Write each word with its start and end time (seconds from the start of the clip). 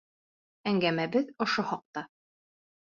Әңгәмәбеҙ 0.71 1.31
ошо 1.47 1.69
хаҡта. 1.71 2.09